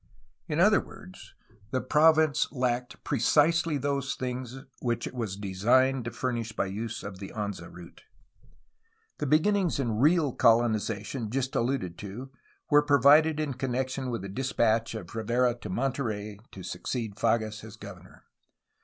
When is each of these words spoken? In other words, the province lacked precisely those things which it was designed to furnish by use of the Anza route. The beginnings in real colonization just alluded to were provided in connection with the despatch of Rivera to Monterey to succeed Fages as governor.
In 0.47 0.59
other 0.59 0.79
words, 0.81 1.35
the 1.69 1.79
province 1.79 2.51
lacked 2.51 3.03
precisely 3.03 3.77
those 3.77 4.15
things 4.15 4.57
which 4.79 5.05
it 5.05 5.13
was 5.13 5.37
designed 5.37 6.05
to 6.05 6.11
furnish 6.11 6.53
by 6.53 6.65
use 6.65 7.03
of 7.03 7.19
the 7.19 7.29
Anza 7.35 7.71
route. 7.71 8.01
The 9.19 9.27
beginnings 9.27 9.79
in 9.79 9.99
real 9.99 10.33
colonization 10.33 11.29
just 11.29 11.55
alluded 11.55 11.99
to 11.99 12.31
were 12.71 12.81
provided 12.81 13.39
in 13.39 13.53
connection 13.53 14.09
with 14.09 14.23
the 14.23 14.29
despatch 14.29 14.95
of 14.95 15.13
Rivera 15.13 15.53
to 15.59 15.69
Monterey 15.69 16.39
to 16.51 16.63
succeed 16.63 17.13
Fages 17.17 17.63
as 17.63 17.75
governor. 17.75 18.23